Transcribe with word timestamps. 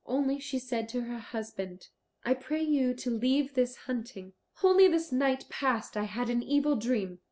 Only 0.07 0.39
she 0.39 0.57
said 0.57 0.89
to 0.89 1.01
her 1.03 1.19
husband, 1.19 1.89
"I 2.25 2.33
pray 2.33 2.63
you 2.63 2.95
to 2.95 3.11
leave 3.11 3.53
this 3.53 3.75
hunting. 3.75 4.33
Only 4.63 4.87
this 4.87 5.11
night 5.11 5.45
past 5.47 5.95
I 5.95 6.05
had 6.05 6.27
an 6.31 6.41
evil 6.41 6.75
dream. 6.75 7.19